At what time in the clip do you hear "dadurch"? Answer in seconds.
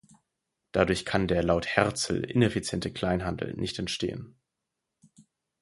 0.71-1.05